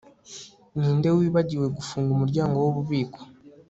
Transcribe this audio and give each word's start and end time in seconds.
Ninde 0.77 1.09
wibagiwe 1.17 1.67
gufunga 1.77 2.09
umuryango 2.13 2.55
wububiko 2.57 3.19